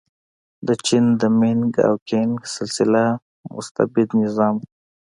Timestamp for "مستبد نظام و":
3.55-4.61